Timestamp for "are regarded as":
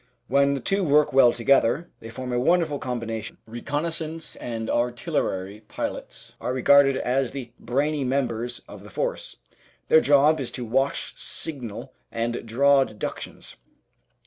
6.41-7.33